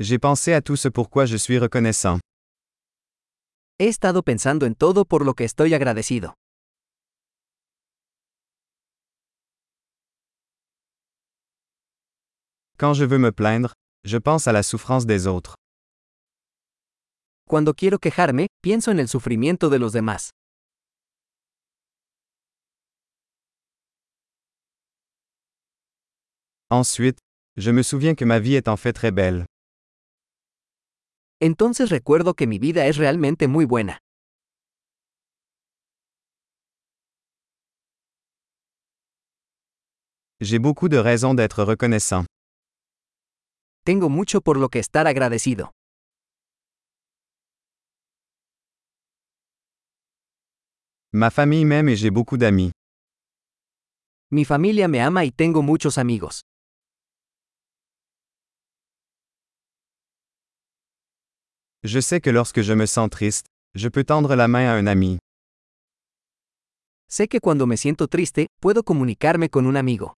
J'ai 0.00 0.20
pensé 0.20 0.52
à 0.52 0.60
tout 0.62 0.76
ce 0.76 0.86
pourquoi 0.88 1.26
je 1.26 1.36
suis 1.36 1.58
reconnaissant. 1.58 2.20
He 3.80 3.88
estado 3.88 4.22
pensando 4.22 4.64
en 4.64 4.74
todo 4.74 5.04
por 5.04 5.24
lo 5.24 5.34
que 5.34 5.42
estoy 5.44 5.74
agradecido. 5.74 6.34
Quand 12.78 12.94
je 12.94 13.04
veux 13.04 13.18
me 13.18 13.32
plaindre, 13.32 13.72
je 14.04 14.18
pense 14.18 14.46
à 14.46 14.52
la 14.52 14.62
souffrance 14.62 15.04
des 15.04 15.26
autres. 15.26 15.56
Cuando 17.48 17.74
quiero 17.74 17.98
quejarme, 17.98 18.46
pienso 18.62 18.92
en 18.92 19.00
el 19.00 19.08
sufrimiento 19.08 19.68
de 19.68 19.80
los 19.80 19.92
demás. 19.92 20.30
Ensuite, 26.70 27.18
je 27.56 27.72
me 27.72 27.82
souviens 27.82 28.14
que 28.14 28.24
ma 28.24 28.38
vie 28.38 28.54
est 28.54 28.68
en 28.68 28.76
fait 28.76 28.92
très 28.92 29.10
belle. 29.10 29.44
Entonces 31.40 31.90
recuerdo 31.90 32.34
que 32.34 32.46
mi 32.48 32.58
vida 32.58 32.86
es 32.86 32.96
realmente 32.96 33.46
muy 33.46 33.64
buena. 33.64 34.00
J'ai 40.40 40.58
beaucoup 40.58 40.88
de 40.88 40.98
raisons 40.98 41.34
d'être 41.34 41.64
reconnaissant. 41.64 42.24
Tengo 43.84 44.08
mucho 44.08 44.40
por 44.40 44.56
lo 44.56 44.68
que 44.68 44.78
estar 44.80 45.06
agradecido. 45.06 45.70
Ma 51.12 51.30
famille 51.30 51.64
m'aime 51.64 51.88
et 51.88 51.96
j'ai 51.96 52.10
beaucoup 52.10 52.36
d'amis. 52.36 52.70
Mi 54.30 54.44
familia 54.44 54.88
me 54.88 55.00
ama 55.00 55.24
y 55.24 55.30
tengo 55.30 55.62
muchos 55.62 55.98
amigos. 55.98 56.42
Je 61.88 62.00
sais 62.00 62.20
que 62.20 62.28
lorsque 62.28 62.60
je 62.60 62.74
me 62.74 62.84
sens 62.84 63.08
triste, 63.08 63.46
je 63.74 63.88
peux 63.88 64.04
tendre 64.04 64.36
la 64.36 64.46
main 64.46 64.68
à 64.68 64.74
un 64.74 64.86
ami. 64.86 65.18
Sé 67.08 67.28
que 67.28 67.40
cuando 67.40 67.66
me 67.66 67.78
siento 67.78 68.08
triste, 68.08 68.48
puedo 68.60 68.82
comunicarme 68.82 69.48
con 69.48 69.64
un 69.64 69.74
amigo. 69.74 70.12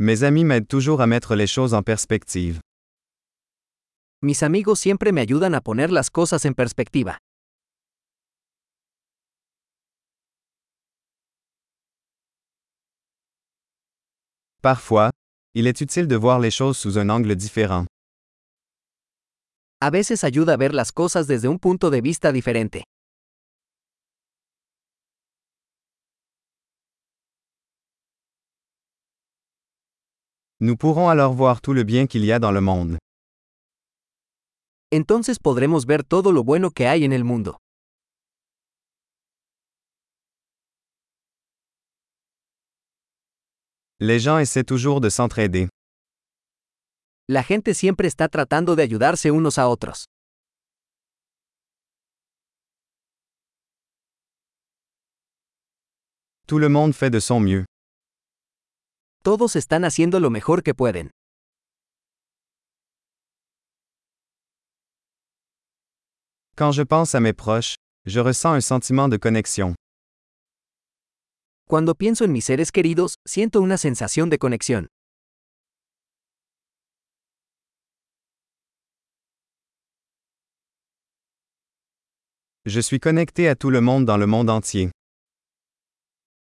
Mes 0.00 0.24
amis 0.24 0.44
m'aident 0.44 0.66
toujours 0.66 1.00
à 1.00 1.06
mettre 1.06 1.36
les 1.36 1.46
choses 1.46 1.72
en 1.72 1.84
perspective. 1.84 2.58
Mis 4.20 4.42
amigos 4.42 4.80
siempre 4.80 5.12
me 5.12 5.20
ayudan 5.20 5.54
a 5.54 5.60
poner 5.60 5.92
las 5.92 6.10
cosas 6.10 6.44
en 6.46 6.54
perspectiva. 6.54 7.18
Parfois, 14.64 15.10
il 15.52 15.66
est 15.66 15.82
utile 15.82 16.08
de 16.08 16.16
voir 16.16 16.40
les 16.40 16.50
choses 16.50 16.78
sous 16.78 16.96
un 16.96 17.10
angle 17.10 17.36
différent. 17.36 17.84
A 19.82 19.90
veces 19.90 20.24
ayuda 20.24 20.54
a 20.54 20.56
ver 20.56 20.72
las 20.72 20.90
cosas 20.90 21.26
desde 21.26 21.48
un 21.48 21.58
punto 21.58 21.90
de 21.90 22.00
vista 22.00 22.32
diferente. 22.32 22.82
Nous 30.60 30.76
pourrons 30.78 31.10
alors 31.10 31.34
voir 31.34 31.60
tout 31.60 31.74
le 31.74 31.84
bien 31.84 32.06
qu'il 32.06 32.24
y 32.24 32.32
a 32.32 32.38
dans 32.38 32.50
le 32.50 32.62
monde. 32.62 32.96
Entonces 34.90 35.38
podremos 35.38 35.84
ver 35.84 36.04
todo 36.04 36.32
lo 36.32 36.42
bueno 36.42 36.70
que 36.70 36.86
hay 36.86 37.04
en 37.04 37.12
el 37.12 37.24
mundo. 37.24 37.58
Les 44.06 44.18
gens 44.18 44.38
essaient 44.38 44.64
toujours 44.64 45.00
de 45.00 45.08
s'entraider. 45.08 45.70
La 47.26 47.42
gente 47.42 47.72
siempre 47.72 48.06
está 48.06 48.28
tratando 48.28 48.76
de 48.76 48.82
ayudarse 48.82 49.30
unos 49.30 49.56
a 49.56 49.66
otros. 49.66 50.04
Tout 56.46 56.58
le 56.58 56.68
monde 56.68 56.92
fait 56.92 57.08
de 57.08 57.18
son 57.18 57.40
mieux. 57.40 57.64
Todos 59.22 59.56
están 59.56 59.84
haciendo 59.86 60.20
lo 60.20 60.28
mejor 60.28 60.62
que 60.62 60.74
pueden. 60.74 61.08
Quand 66.56 66.72
je 66.72 66.82
pense 66.82 67.14
à 67.14 67.20
mes 67.20 67.32
proches, 67.32 67.76
je 68.04 68.20
ressens 68.20 68.52
un 68.52 68.60
sentiment 68.60 69.08
de 69.08 69.16
connexion. 69.16 69.74
Cuando 71.66 71.94
pienso 71.94 72.24
en 72.24 72.32
mis 72.32 72.44
seres 72.44 72.70
queridos, 72.70 73.16
siento 73.24 73.60
una 73.62 73.78
sensación 73.78 74.28
de 74.28 74.38
conexión. 74.38 74.88
Je 82.66 82.80
suis 82.80 83.00
connecté 83.00 83.48
à 83.48 83.56
tout 83.56 83.70
le 83.70 83.80
monde 83.80 84.04
dans 84.04 84.18
le 84.18 84.26
monde 84.26 84.50
entier. 84.50 84.90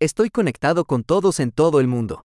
Estoy 0.00 0.30
conectado 0.30 0.84
con 0.84 1.04
todos 1.04 1.38
en 1.38 1.50
todo 1.52 1.78
el 1.80 1.86
mundo. 1.86 2.22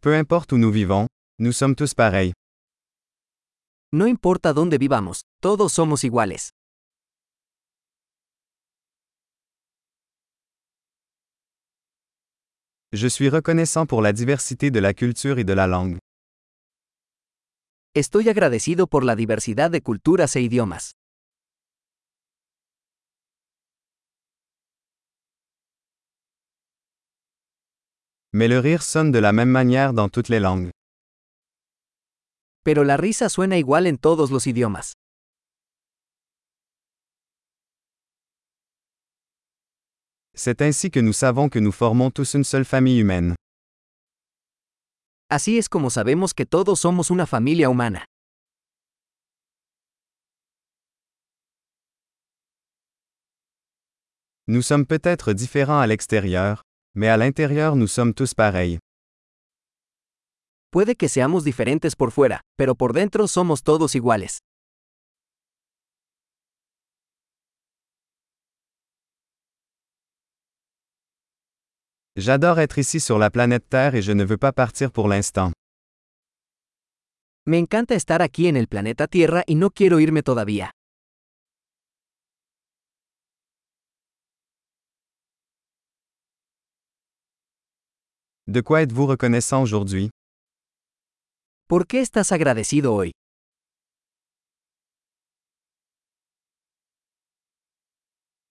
Peu 0.00 0.16
importe 0.16 0.52
où 0.52 0.58
nous 0.58 0.70
vivons, 0.72 1.06
nous 1.38 1.52
sommes 1.52 1.74
tous 1.74 1.94
pareils. 1.94 2.32
No 3.92 4.06
importa 4.06 4.52
dónde 4.52 4.78
vivamos, 4.78 5.22
todos 5.40 5.72
somos 5.72 6.04
iguales. 6.04 6.50
Je 12.92 13.06
suis 13.06 13.28
reconnaissant 13.28 13.86
pour 13.86 14.02
la 14.02 14.12
diversité 14.12 14.72
de 14.72 14.80
la 14.80 14.94
culture 14.94 15.38
et 15.38 15.44
de 15.44 15.52
la 15.52 15.68
langue. 15.68 15.98
Estoy 17.94 18.28
agradecido 18.28 18.88
por 18.88 19.04
la 19.04 19.14
diversidad 19.14 19.70
de 19.70 19.80
culturas 19.80 20.34
e 20.34 20.40
idiomas. 20.40 20.90
Mais 28.32 28.48
le 28.48 28.58
rire 28.58 28.82
sonne 28.82 29.12
de 29.12 29.20
la 29.20 29.32
même 29.32 29.50
manière 29.50 29.92
dans 29.92 30.08
toutes 30.08 30.28
les 30.28 30.40
langues. 30.40 30.70
Pero 32.64 32.82
la 32.82 32.96
risa 32.96 33.28
suena 33.28 33.56
igual 33.56 33.86
en 33.86 33.98
todos 33.98 34.32
los 34.32 34.48
idiomas. 34.48 34.94
C'est 40.34 40.62
ainsi 40.62 40.90
que 40.90 41.00
nous 41.00 41.12
savons 41.12 41.48
que 41.48 41.58
nous 41.58 41.72
formons 41.72 42.10
tous 42.10 42.34
une 42.34 42.44
seule 42.44 42.64
famille 42.64 42.98
humaine. 43.00 43.34
Así 45.28 45.58
es 45.58 45.68
como 45.68 45.90
sabemos 45.90 46.34
que 46.34 46.44
todos 46.46 46.80
somos 46.80 47.10
una 47.10 47.26
familia 47.26 47.68
humana. 47.68 48.04
Nous 54.48 54.62
sommes 54.62 54.86
peut-être 54.86 55.32
différents 55.32 55.78
à 55.78 55.86
l'extérieur, 55.86 56.62
mais 56.94 57.08
à 57.08 57.16
l'intérieur 57.16 57.76
nous 57.76 57.86
sommes 57.86 58.14
tous 58.14 58.34
pareils. 58.34 58.78
Puede 60.72 60.96
que 60.96 61.08
seamos 61.08 61.44
diferentes 61.44 61.94
por 61.96 62.10
fuera, 62.10 62.40
pero 62.56 62.74
por 62.74 62.92
dentro 62.92 63.28
somos 63.28 63.62
todos 63.62 63.94
iguales. 63.94 64.38
J'adore 72.20 72.60
être 72.60 72.78
ici 72.78 73.00
sur 73.00 73.18
la 73.18 73.30
planète 73.30 73.66
Terre 73.70 73.94
et 73.94 74.02
je 74.02 74.12
ne 74.12 74.24
veux 74.24 74.36
pas 74.36 74.52
partir 74.52 74.92
pour 74.92 75.08
l'instant. 75.08 75.52
Me 77.46 77.56
encanta 77.58 77.94
estar 77.94 78.20
aquí 78.20 78.46
en 78.46 78.56
el 78.56 78.66
planeta 78.68 79.06
Tierra 79.06 79.42
y 79.46 79.54
no 79.54 79.70
quiero 79.70 80.00
irme 80.00 80.22
todavía. 80.22 80.70
De 88.46 88.60
quoi 88.60 88.82
êtes-vous 88.82 89.06
reconnaissant 89.06 89.62
aujourd'hui? 89.62 90.10
¿Por 91.68 91.86
qué 91.86 92.00
estás 92.02 92.32
agradecido 92.32 92.92
hoy? 92.94 93.12